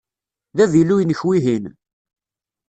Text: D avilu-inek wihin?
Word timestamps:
D 0.55 0.59
avilu-inek 0.63 1.21
wihin? 1.27 1.65